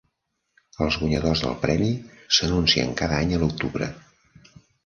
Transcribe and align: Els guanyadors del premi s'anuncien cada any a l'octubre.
Els 0.85 0.97
guanyadors 1.01 1.43
del 1.43 1.53
premi 1.67 1.91
s'anuncien 2.39 2.99
cada 3.03 3.23
any 3.27 3.37
a 3.37 3.43
l'octubre. 3.45 3.95